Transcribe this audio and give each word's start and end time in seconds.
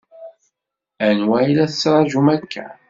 Anwa 1.07 1.37
i 1.49 1.53
la 1.57 1.65
tettṛaǧum 1.71 2.27
akka? 2.35 2.65